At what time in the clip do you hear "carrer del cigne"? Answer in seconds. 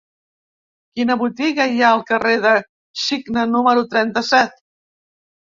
2.07-3.45